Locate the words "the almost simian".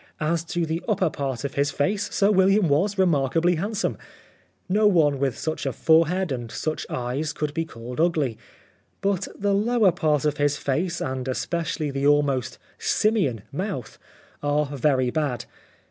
11.91-13.43